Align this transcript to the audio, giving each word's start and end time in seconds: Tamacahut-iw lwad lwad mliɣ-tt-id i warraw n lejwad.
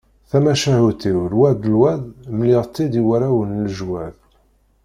Tamacahut-iw 0.29 1.17
lwad 1.33 1.61
lwad 1.75 2.03
mliɣ-tt-id 2.37 2.93
i 2.99 3.01
warraw 3.07 3.37
n 3.45 3.51
lejwad. 3.63 4.15